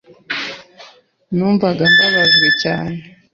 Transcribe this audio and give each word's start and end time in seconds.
Numvaga 1.35 1.83
mbabajwe 1.93 2.47
cyane. 2.61 2.97